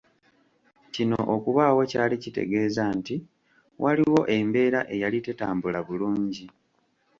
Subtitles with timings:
[0.93, 3.15] Kino okubaawo kyali kitegeeza nti
[3.83, 6.45] waliwo embeera eyali tetambula bulungi.